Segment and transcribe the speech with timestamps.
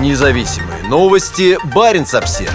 [0.00, 1.56] Независимые новости.
[1.72, 2.52] Барин обсерва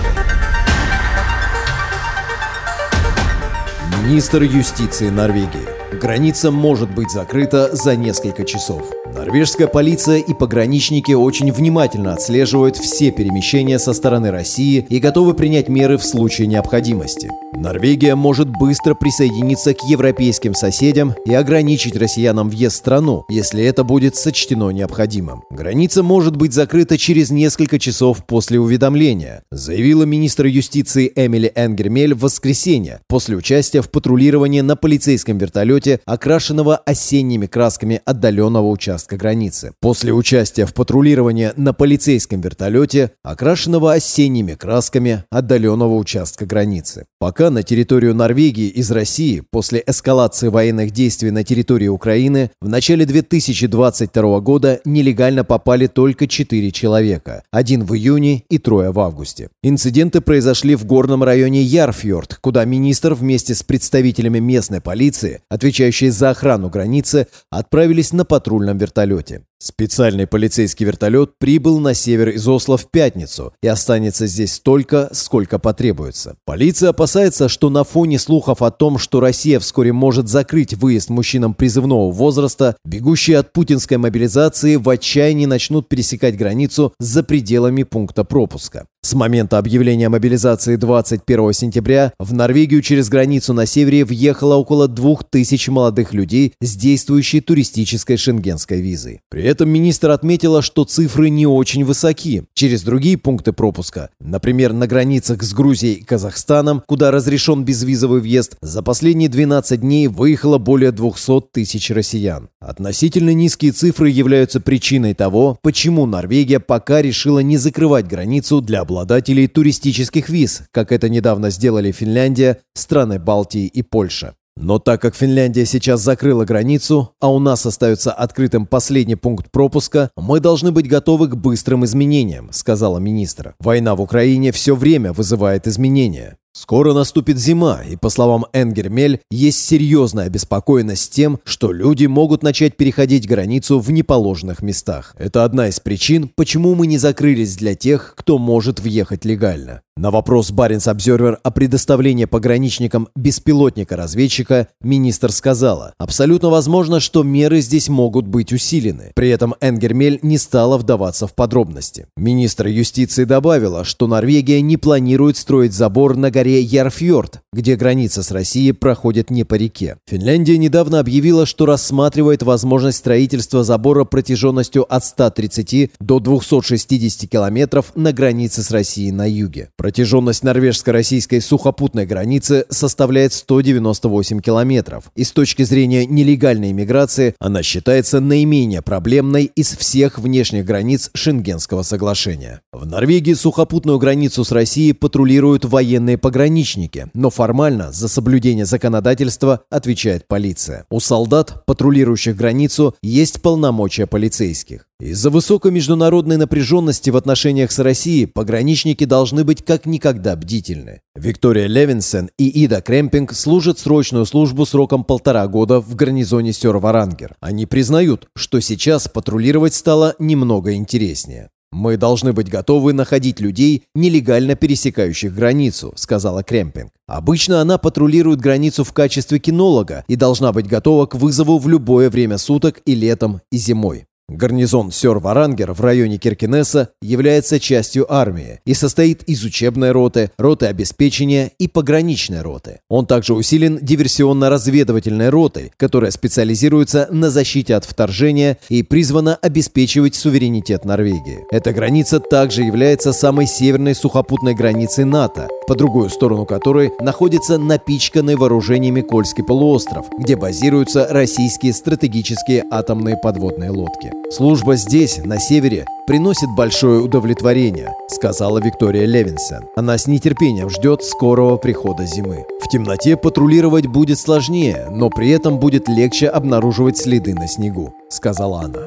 [4.04, 5.98] Министр юстиции Норвегии.
[6.02, 8.92] Граница может быть закрыта за несколько часов.
[9.16, 15.70] Норвежская полиция и пограничники очень внимательно отслеживают все перемещения со стороны России и готовы принять
[15.70, 17.32] меры в случае необходимости.
[17.54, 23.84] Норвегия может быстро присоединиться к европейским соседям и ограничить россиянам въезд в страну, если это
[23.84, 25.44] будет сочтено необходимым.
[25.50, 32.20] Граница может быть закрыта через несколько часов после уведомления, заявила министр юстиции Эмили Энгермель в
[32.20, 39.74] воскресенье после участия в патрулировании на полицейском вертолете, окрашенного осенними красками отдаленного участка границы.
[39.82, 47.06] После участия в патрулировании на полицейском вертолете, окрашенного осенними красками отдаленного участка границы.
[47.20, 53.06] Пока на территорию Норвегии из России после эскалации военных действий на территории Украины в начале
[53.06, 59.50] 2022 года нелегально попали только 4 человека, один в июне и трое в августе.
[59.64, 66.32] Инциденты произошли в горном районе Ярфьорд, куда министр вместе с представителями местной полиции, отвечающей за
[66.32, 69.44] охрану границы, отправились на патрульном вертолете.
[69.62, 75.60] Специальный полицейский вертолет прибыл на север из Осло в пятницу и останется здесь столько, сколько
[75.60, 76.38] потребуется.
[76.46, 81.54] Полиция опасается, что на фоне слухов о том, что Россия вскоре может закрыть выезд мужчинам
[81.54, 88.88] призывного возраста, бегущие от путинской мобилизации в отчаянии начнут пересекать границу за пределами пункта пропуска.
[89.02, 95.70] С момента объявления мобилизации 21 сентября в Норвегию через границу на севере въехало около 2000
[95.70, 99.22] молодых людей с действующей туристической шенгенской визой.
[99.30, 102.44] При этом министр отметила, что цифры не очень высоки.
[102.54, 108.58] Через другие пункты пропуска, например, на границах с Грузией и Казахстаном, куда разрешен безвизовый въезд,
[108.62, 112.50] за последние 12 дней выехало более 200 тысяч россиян.
[112.60, 119.48] Относительно низкие цифры являются причиной того, почему Норвегия пока решила не закрывать границу для обладателей
[119.48, 124.34] туристических виз, как это недавно сделали Финляндия, страны Балтии и Польша.
[124.58, 130.12] Но так как Финляндия сейчас закрыла границу, а у нас остается открытым последний пункт пропуска,
[130.18, 133.56] мы должны быть готовы к быстрым изменениям, сказала министр.
[133.60, 136.36] Война в Украине все время вызывает изменения.
[136.52, 142.76] Скоро наступит зима, и, по словам Энгермель, есть серьезная обеспокоенность тем, что люди могут начать
[142.76, 145.16] переходить границу в неположенных местах.
[145.20, 149.82] Это одна из причин, почему мы не закрылись для тех, кто может въехать легально.
[150.00, 157.90] На вопрос Баренц Обзервер о предоставлении пограничникам беспилотника-разведчика министр сказала, абсолютно возможно, что меры здесь
[157.90, 159.12] могут быть усилены.
[159.14, 162.08] При этом Энгермель не стала вдаваться в подробности.
[162.16, 168.32] Министр юстиции добавила, что Норвегия не планирует строить забор на горе Ярфьорд, где граница с
[168.32, 169.98] Россией проходит не по реке.
[170.08, 178.14] Финляндия недавно объявила, что рассматривает возможность строительства забора протяженностью от 130 до 260 километров на
[178.14, 179.72] границе с Россией на юге.
[179.90, 188.20] Протяженность норвежско-российской сухопутной границы составляет 198 километров, и с точки зрения нелегальной иммиграции она считается
[188.20, 192.62] наименее проблемной из всех внешних границ Шенгенского соглашения.
[192.72, 200.28] В Норвегии сухопутную границу с Россией патрулируют военные пограничники, но формально за соблюдение законодательства отвечает
[200.28, 200.86] полиция.
[200.92, 204.86] У солдат, патрулирующих границу, есть полномочия полицейских.
[205.02, 211.00] Из-за высокой международной напряженности в отношениях с Россией пограничники должны быть как никогда бдительны.
[211.16, 217.36] Виктория Левинсен и Ида Кремпинг служат срочную службу сроком полтора года в гарнизоне Сёр-Варангер.
[217.40, 221.50] Они признают, что сейчас патрулировать стало немного интереснее.
[221.72, 226.92] «Мы должны быть готовы находить людей, нелегально пересекающих границу»,— сказала Кремпинг.
[227.08, 232.10] Обычно она патрулирует границу в качестве кинолога и должна быть готова к вызову в любое
[232.10, 234.09] время суток и летом, и зимой.
[234.30, 241.52] Гарнизон Сёр-Варангер в районе Киркинесса является частью армии и состоит из учебной роты, роты обеспечения
[241.58, 242.80] и пограничной роты.
[242.90, 250.86] Он также усилен диверсионно-разведывательной ротой, которая специализируется на защите от вторжения и призвана обеспечивать суверенитет
[250.86, 251.46] Норвегии.
[251.52, 258.36] Эта граница также является самой северной сухопутной границей НАТО, по другую сторону которой находится напичканный
[258.36, 264.19] вооружениями Кольский полуостров, где базируются российские стратегические атомные подводные лодки.
[264.32, 269.66] «Служба здесь, на севере, приносит большое удовлетворение», сказала Виктория Левинсен.
[269.76, 272.46] Она с нетерпением ждет скорого прихода зимы.
[272.62, 278.62] В темноте патрулировать будет сложнее, но при этом будет легче обнаруживать следы на снегу, сказала
[278.62, 278.82] она.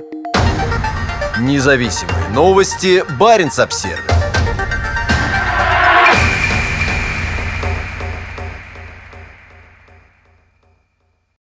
[1.40, 3.02] Независимые новости.
[3.18, 4.21] Барин обсервис